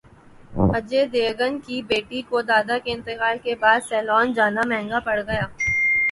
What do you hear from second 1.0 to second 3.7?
دیوگن کی بیٹی کو دادا کے انتقال کے